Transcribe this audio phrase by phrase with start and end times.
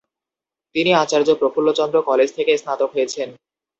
[0.75, 3.29] তিনি আচার্য প্রফুল্লচন্দ্র কলেজ থেকে স্নাতক হয়েছেন।